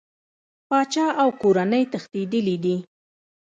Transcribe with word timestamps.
پاچا 0.69 1.05
او 1.21 1.27
کورنۍ 1.41 1.83
تښتېدلي 1.91 2.55
دي. 2.63 2.75